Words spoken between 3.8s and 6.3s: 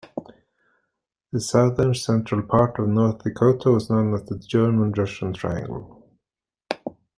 known as "the German-Russian triangle".